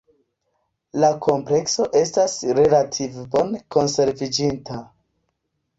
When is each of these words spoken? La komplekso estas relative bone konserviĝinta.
La 1.03 1.11
komplekso 1.25 1.85
estas 2.01 2.39
relative 2.61 3.27
bone 3.37 3.65
konserviĝinta. 3.79 4.85